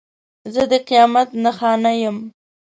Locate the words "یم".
2.01-2.17